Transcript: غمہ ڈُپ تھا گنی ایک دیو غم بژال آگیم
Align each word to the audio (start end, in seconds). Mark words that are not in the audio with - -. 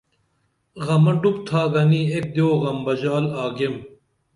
غمہ 0.85 1.13
ڈُپ 1.21 1.37
تھا 1.47 1.61
گنی 1.73 2.01
ایک 2.11 2.25
دیو 2.35 2.49
غم 2.61 2.77
بژال 2.85 3.25
آگیم 3.43 3.75